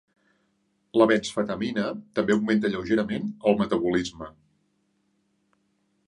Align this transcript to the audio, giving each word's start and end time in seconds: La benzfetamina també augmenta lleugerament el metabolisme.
La 0.99 1.05
benzfetamina 1.09 1.83
també 2.19 2.33
augmenta 2.37 2.71
lleugerament 2.75 3.27
el 3.51 3.59
metabolisme. 3.59 4.31